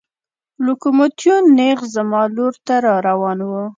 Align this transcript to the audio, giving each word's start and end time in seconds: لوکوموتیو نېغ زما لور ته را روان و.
لوکوموتیو 0.65 1.35
نېغ 1.57 1.79
زما 1.95 2.21
لور 2.35 2.53
ته 2.65 2.75
را 2.83 2.95
روان 3.07 3.39
و. 3.49 3.51